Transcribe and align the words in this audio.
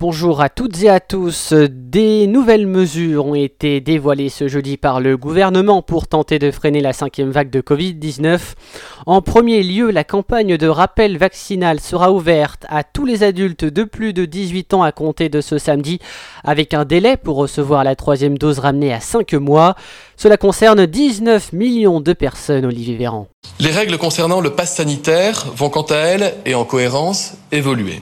Bonjour 0.00 0.40
à 0.40 0.48
toutes 0.48 0.82
et 0.82 0.88
à 0.88 0.98
tous. 0.98 1.52
Des 1.52 2.26
nouvelles 2.26 2.66
mesures 2.66 3.26
ont 3.26 3.34
été 3.34 3.82
dévoilées 3.82 4.30
ce 4.30 4.48
jeudi 4.48 4.78
par 4.78 4.98
le 4.98 5.18
gouvernement 5.18 5.82
pour 5.82 6.08
tenter 6.08 6.38
de 6.38 6.50
freiner 6.50 6.80
la 6.80 6.94
cinquième 6.94 7.30
vague 7.30 7.50
de 7.50 7.60
Covid-19. 7.60 8.38
En 9.04 9.20
premier 9.20 9.62
lieu, 9.62 9.90
la 9.90 10.02
campagne 10.02 10.56
de 10.56 10.68
rappel 10.68 11.18
vaccinal 11.18 11.80
sera 11.80 12.12
ouverte 12.12 12.64
à 12.70 12.82
tous 12.82 13.04
les 13.04 13.22
adultes 13.22 13.66
de 13.66 13.84
plus 13.84 14.14
de 14.14 14.24
18 14.24 14.72
ans 14.72 14.82
à 14.82 14.90
compter 14.90 15.28
de 15.28 15.42
ce 15.42 15.58
samedi, 15.58 15.98
avec 16.44 16.72
un 16.72 16.86
délai 16.86 17.18
pour 17.18 17.36
recevoir 17.36 17.84
la 17.84 17.94
troisième 17.94 18.38
dose 18.38 18.58
ramenée 18.58 18.94
à 18.94 19.00
5 19.00 19.34
mois. 19.34 19.74
Cela 20.16 20.38
concerne 20.38 20.86
19 20.86 21.52
millions 21.52 22.00
de 22.00 22.14
personnes, 22.14 22.64
Olivier 22.64 22.96
Véran. 22.96 23.26
Les 23.58 23.70
règles 23.70 23.98
concernant 23.98 24.40
le 24.40 24.48
pass 24.48 24.76
sanitaire 24.76 25.44
vont 25.54 25.68
quant 25.68 25.82
à 25.90 25.96
elles, 25.96 26.34
et 26.46 26.54
en 26.54 26.64
cohérence, 26.64 27.34
évoluer. 27.52 28.00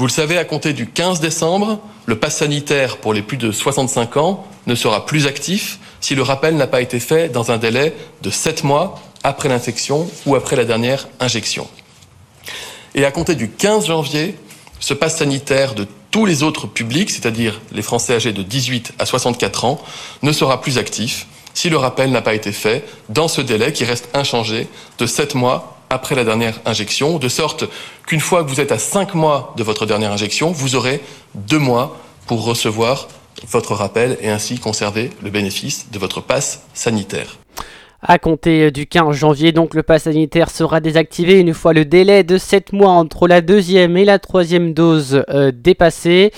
Vous 0.00 0.06
le 0.06 0.12
savez, 0.12 0.38
à 0.38 0.46
compter 0.46 0.72
du 0.72 0.86
15 0.86 1.20
décembre, 1.20 1.78
le 2.06 2.18
pass 2.18 2.38
sanitaire 2.38 2.96
pour 2.96 3.12
les 3.12 3.20
plus 3.20 3.36
de 3.36 3.52
65 3.52 4.16
ans 4.16 4.46
ne 4.66 4.74
sera 4.74 5.04
plus 5.04 5.26
actif 5.26 5.78
si 6.00 6.14
le 6.14 6.22
rappel 6.22 6.56
n'a 6.56 6.66
pas 6.66 6.80
été 6.80 6.98
fait 6.98 7.28
dans 7.28 7.50
un 7.50 7.58
délai 7.58 7.94
de 8.22 8.30
7 8.30 8.64
mois 8.64 8.98
après 9.24 9.50
l'infection 9.50 10.10
ou 10.24 10.36
après 10.36 10.56
la 10.56 10.64
dernière 10.64 11.06
injection. 11.20 11.68
Et 12.94 13.04
à 13.04 13.10
compter 13.10 13.34
du 13.34 13.50
15 13.50 13.88
janvier, 13.88 14.38
ce 14.78 14.94
pass 14.94 15.18
sanitaire 15.18 15.74
de 15.74 15.86
tous 16.10 16.24
les 16.24 16.42
autres 16.42 16.66
publics, 16.66 17.10
c'est-à-dire 17.10 17.60
les 17.70 17.82
Français 17.82 18.14
âgés 18.14 18.32
de 18.32 18.42
18 18.42 18.92
à 18.98 19.04
64 19.04 19.66
ans, 19.66 19.82
ne 20.22 20.32
sera 20.32 20.62
plus 20.62 20.78
actif 20.78 21.26
si 21.52 21.68
le 21.68 21.76
rappel 21.76 22.10
n'a 22.10 22.22
pas 22.22 22.32
été 22.32 22.52
fait 22.52 22.88
dans 23.10 23.28
ce 23.28 23.42
délai 23.42 23.74
qui 23.74 23.84
reste 23.84 24.08
inchangé 24.14 24.66
de 24.98 25.04
7 25.04 25.34
mois 25.34 25.79
après 25.90 26.14
la 26.14 26.24
dernière 26.24 26.60
injection, 26.64 27.18
de 27.18 27.28
sorte 27.28 27.64
qu'une 28.06 28.20
fois 28.20 28.44
que 28.44 28.48
vous 28.48 28.60
êtes 28.60 28.72
à 28.72 28.78
5 28.78 29.14
mois 29.14 29.52
de 29.56 29.62
votre 29.62 29.86
dernière 29.86 30.12
injection, 30.12 30.52
vous 30.52 30.76
aurez 30.76 31.00
2 31.34 31.58
mois 31.58 31.98
pour 32.26 32.44
recevoir 32.44 33.08
votre 33.48 33.74
rappel 33.74 34.16
et 34.20 34.30
ainsi 34.30 34.58
conserver 34.58 35.10
le 35.22 35.30
bénéfice 35.30 35.90
de 35.90 35.98
votre 35.98 36.20
passe 36.20 36.62
sanitaire. 36.74 37.38
À 38.02 38.18
compter 38.18 38.70
du 38.70 38.86
15 38.86 39.14
janvier, 39.14 39.52
donc 39.52 39.74
le 39.74 39.82
pass 39.82 40.04
sanitaire 40.04 40.48
sera 40.48 40.80
désactivé 40.80 41.38
une 41.38 41.52
fois 41.52 41.74
le 41.74 41.84
délai 41.84 42.24
de 42.24 42.38
7 42.38 42.72
mois 42.72 42.92
entre 42.92 43.28
la 43.28 43.42
deuxième 43.42 43.96
et 43.98 44.06
la 44.06 44.18
troisième 44.18 44.72
dose 44.72 45.22
euh, 45.28 45.52
dépassé. 45.54 46.32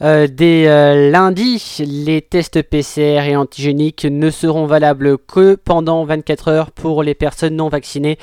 Euh, 0.00 0.28
dès 0.30 0.68
euh, 0.68 1.10
lundi, 1.10 1.62
les 1.80 2.22
tests 2.22 2.62
PCR 2.62 3.28
et 3.28 3.36
antigéniques 3.36 4.04
ne 4.04 4.30
seront 4.30 4.66
valables 4.66 5.18
que 5.18 5.56
pendant 5.56 6.04
24 6.04 6.48
heures 6.48 6.70
pour 6.70 7.02
les 7.02 7.14
personnes 7.14 7.56
non 7.56 7.68
vaccinées 7.68 8.18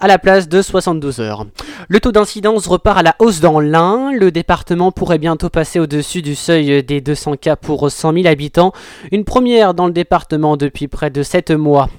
à 0.00 0.08
la 0.08 0.18
place 0.18 0.48
de 0.48 0.62
72 0.62 1.20
heures. 1.20 1.46
Le 1.88 2.00
taux 2.00 2.10
d'incidence 2.10 2.66
repart 2.66 2.98
à 2.98 3.02
la 3.02 3.14
hausse 3.18 3.40
dans 3.40 3.60
l'Ain. 3.60 4.10
Le 4.12 4.30
département 4.30 4.92
pourrait 4.92 5.18
bientôt 5.18 5.50
passer 5.50 5.78
au-dessus 5.78 6.22
du 6.22 6.34
seuil 6.34 6.82
des 6.82 7.00
200 7.00 7.36
cas 7.36 7.56
pour 7.56 7.90
100 7.90 8.14
000 8.14 8.26
habitants. 8.26 8.72
Une 9.12 9.24
première 9.24 9.74
dans 9.74 9.86
le 9.86 9.92
département 9.92 10.56
depuis 10.56 10.88
près 10.88 11.10
de 11.10 11.22
7 11.22 11.50
mois. 11.50 11.90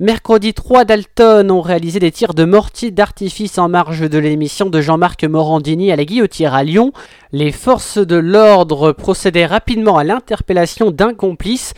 Mercredi, 0.00 0.54
3 0.54 0.84
Dalton 0.84 1.50
ont 1.52 1.60
réalisé 1.60 2.00
des 2.00 2.10
tirs 2.10 2.34
de 2.34 2.44
mortier 2.44 2.90
d'artifice 2.90 3.58
en 3.58 3.68
marge 3.68 4.08
de 4.10 4.18
l'émission 4.18 4.68
de 4.68 4.80
Jean-Marc 4.80 5.22
Morandini 5.22 5.92
à 5.92 5.96
la 5.96 6.04
Guillotière 6.04 6.52
à 6.52 6.64
Lyon. 6.64 6.92
Les 7.30 7.52
forces 7.52 7.98
de 7.98 8.16
l'ordre 8.16 8.90
procédaient 8.90 9.46
rapidement 9.46 9.96
à 9.96 10.02
l'interpellation 10.02 10.90
d'un 10.90 11.14
complice, 11.14 11.74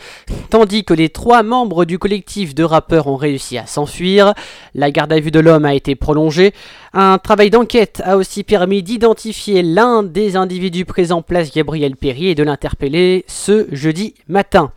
tandis 0.49 0.83
que 0.83 0.95
les 0.95 1.09
trois 1.09 1.43
membres 1.43 1.85
du 1.85 1.99
collectif 1.99 2.55
de 2.55 2.63
rappeurs 2.63 3.05
ont 3.05 3.17
réussi 3.17 3.57
à 3.59 3.67
s'enfuir. 3.67 4.33
La 4.73 4.89
garde 4.89 5.13
à 5.13 5.19
vue 5.19 5.31
de 5.31 5.39
l'homme 5.39 5.65
a 5.65 5.75
été 5.75 5.93
prolongée. 5.93 6.53
Un 6.93 7.19
travail 7.19 7.51
d'enquête 7.51 8.01
a 8.03 8.17
aussi 8.17 8.43
permis 8.43 8.81
d'identifier 8.81 9.61
l'un 9.61 10.01
des 10.01 10.35
individus 10.35 10.85
présents 10.85 11.21
place 11.21 11.53
Gabriel 11.53 11.95
Perrier 11.95 12.31
et 12.31 12.35
de 12.35 12.43
l'interpeller 12.43 13.25
ce 13.27 13.67
jeudi 13.71 14.15
matin. 14.27 14.71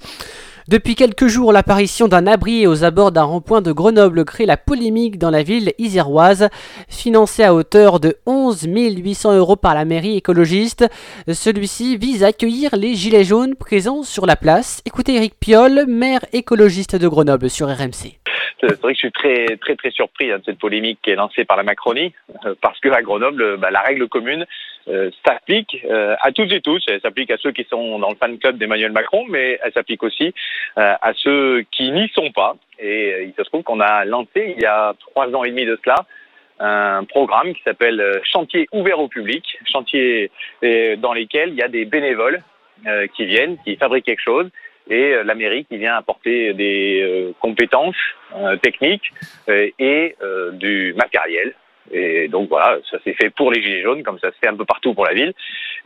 Depuis 0.70 0.94
quelques 0.94 1.26
jours, 1.26 1.52
l'apparition 1.52 2.06
d'un 2.06 2.28
abri 2.28 2.68
aux 2.68 2.84
abords 2.84 3.10
d'un 3.10 3.24
rond-point 3.24 3.60
de 3.60 3.72
Grenoble 3.72 4.24
crée 4.24 4.46
la 4.46 4.56
polémique 4.56 5.18
dans 5.18 5.30
la 5.30 5.42
ville 5.42 5.72
iséroise. 5.78 6.48
Financé 6.88 7.42
à 7.42 7.54
hauteur 7.54 7.98
de 7.98 8.14
11 8.24 8.68
800 8.68 9.36
euros 9.36 9.56
par 9.56 9.74
la 9.74 9.84
mairie 9.84 10.18
écologiste, 10.18 10.88
celui-ci 11.26 11.96
vise 11.96 12.22
à 12.22 12.28
accueillir 12.28 12.76
les 12.76 12.94
gilets 12.94 13.24
jaunes 13.24 13.56
présents 13.56 14.04
sur 14.04 14.26
la 14.26 14.36
place. 14.36 14.80
Écoutez 14.86 15.16
Eric 15.16 15.34
Piolle, 15.40 15.86
maire 15.88 16.24
écologiste 16.32 16.94
de 16.94 17.08
Grenoble 17.08 17.50
sur 17.50 17.66
RMC. 17.66 18.20
C'est 18.60 18.68
je 18.80 18.94
suis 18.94 19.10
très 19.10 19.56
très 19.56 19.74
très 19.74 19.90
surpris 19.90 20.30
hein, 20.30 20.38
de 20.38 20.44
cette 20.44 20.60
polémique 20.60 21.00
qui 21.02 21.10
est 21.10 21.16
lancée 21.16 21.44
par 21.44 21.56
la 21.56 21.64
Macronie, 21.64 22.12
euh, 22.46 22.54
parce 22.60 22.78
que 22.78 22.88
Grenoble, 23.02 23.56
bah, 23.56 23.72
la 23.72 23.80
règle 23.80 24.06
commune 24.08 24.46
euh, 24.88 25.10
s'applique 25.26 25.76
euh, 25.84 26.16
à 26.20 26.32
toutes 26.32 26.52
et 26.52 26.60
tous. 26.60 26.82
Elle 26.88 27.00
s'applique 27.00 27.30
à 27.30 27.36
ceux 27.36 27.52
qui 27.52 27.64
sont 27.64 27.98
dans 27.98 28.08
le 28.08 28.16
fan 28.16 28.38
club 28.38 28.56
d'Emmanuel 28.56 28.92
Macron, 28.92 29.24
mais 29.28 29.58
elle 29.62 29.72
s'applique 29.72 30.02
aussi 30.02 30.34
à 30.76 31.12
ceux 31.16 31.64
qui 31.70 31.90
n'y 31.90 32.08
sont 32.08 32.30
pas. 32.32 32.56
Et 32.78 33.24
il 33.24 33.34
se 33.34 33.42
trouve 33.42 33.62
qu'on 33.62 33.80
a 33.80 34.04
lancé 34.04 34.54
il 34.56 34.60
y 34.60 34.66
a 34.66 34.94
trois 34.98 35.28
ans 35.34 35.44
et 35.44 35.50
demi 35.50 35.66
de 35.66 35.78
cela 35.84 36.06
un 36.62 37.04
programme 37.04 37.54
qui 37.54 37.62
s'appelle 37.62 38.20
Chantier 38.22 38.68
ouvert 38.72 38.98
au 39.00 39.08
public, 39.08 39.44
chantier 39.64 40.30
dans 40.98 41.14
lesquels 41.14 41.50
il 41.50 41.56
y 41.56 41.62
a 41.62 41.68
des 41.68 41.86
bénévoles 41.86 42.40
qui 43.14 43.24
viennent, 43.24 43.56
qui 43.64 43.76
fabriquent 43.76 44.04
quelque 44.04 44.22
chose 44.22 44.50
et 44.88 45.14
la 45.24 45.34
mairie 45.34 45.64
qui 45.64 45.78
vient 45.78 45.96
apporter 45.96 46.52
des 46.52 47.32
compétences 47.40 47.96
techniques 48.62 49.10
et 49.48 50.16
du 50.52 50.94
matériel 50.98 51.54
et 51.92 52.28
donc 52.28 52.48
voilà, 52.48 52.78
ça 52.90 52.98
s'est 53.04 53.14
fait 53.14 53.30
pour 53.30 53.50
les 53.50 53.62
Gilets 53.62 53.82
jaunes, 53.82 54.02
comme 54.02 54.18
ça 54.18 54.28
se 54.28 54.36
fait 54.40 54.48
un 54.48 54.56
peu 54.56 54.64
partout 54.64 54.94
pour 54.94 55.04
la 55.04 55.14
ville. 55.14 55.32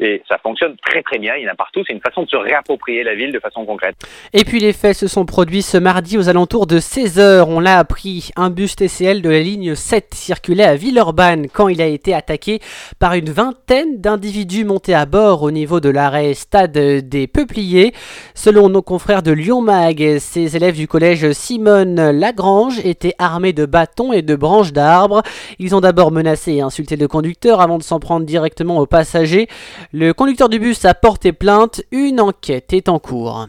Et 0.00 0.22
ça 0.28 0.38
fonctionne 0.38 0.76
très 0.84 1.03
très 1.03 1.19
bien, 1.19 1.34
il 1.37 1.44
y 1.44 1.48
en 1.48 1.53
a 1.53 1.54
partout. 1.54 1.82
C'est 1.87 1.92
une 1.92 2.00
façon 2.00 2.25
de 2.25 2.28
se 2.28 2.37
réapproprier 2.37 3.04
la 3.04 3.15
ville 3.15 3.32
de 3.32 3.38
façon 3.38 3.65
concrète. 3.65 3.94
Et 4.32 4.44
puis 4.44 4.59
les 4.59 4.72
faits 4.72 4.97
se 4.97 5.06
sont 5.06 5.25
produits 5.25 5.62
ce 5.62 5.78
mardi 5.78 6.19
aux 6.19 6.28
alentours 6.28 6.66
de 6.66 6.78
16h. 6.78 7.44
On 7.48 7.60
l'a 7.60 7.78
appris, 7.78 8.31
un 8.37 8.50
bus 8.50 8.75
TCL 8.75 9.22
de 9.22 9.31
la 9.31 9.41
ligne 9.41 9.75
7 9.75 10.14
circulait 10.14 10.64
à 10.64 10.75
Villeurbanne 10.75 11.47
quand 11.48 11.69
il 11.69 11.81
a 11.81 11.87
été 11.87 12.12
attaqué 12.12 12.59
par 12.98 13.14
une 13.14 13.31
vingtaine 13.31 14.00
d'individus 14.00 14.64
montés 14.64 14.94
à 14.94 15.06
bord 15.06 15.43
au 15.43 15.53
niveau 15.53 15.78
de 15.78 15.91
l'arrêt 15.91 16.34
stade 16.34 16.72
des 16.72 17.26
Peupliers. 17.28 17.93
Selon 18.34 18.69
nos 18.69 18.82
confrères 18.82 19.22
de 19.22 19.31
Lyon 19.31 19.60
Mag, 19.60 20.19
ces 20.19 20.56
élèves 20.56 20.76
du 20.76 20.88
collège 20.88 21.31
Simone 21.32 22.10
Lagrange 22.10 22.84
étaient 22.84 23.14
armés 23.19 23.53
de 23.53 23.64
bâtons 23.64 24.12
et 24.12 24.22
de 24.22 24.34
branches 24.34 24.72
d'arbres. 24.72 25.22
Ils 25.60 25.76
ont 25.76 25.81
d'abord 25.94 26.10
menacé 26.10 26.55
et 26.55 26.60
insulté 26.60 26.97
le 26.97 27.06
conducteur 27.06 27.60
avant 27.60 27.78
de 27.78 27.84
s'en 27.84 28.00
prendre 28.00 28.27
directement 28.27 28.78
aux 28.78 28.87
passagers. 28.87 29.47
Le 29.93 30.12
conducteur 30.12 30.49
du 30.49 30.59
bus 30.59 30.84
a 30.84 30.93
porté 30.93 31.32
plainte. 31.32 31.82
Une 31.93 32.21
enquête 32.21 32.72
est 32.72 32.88
en 32.88 32.99
cours. 32.99 33.47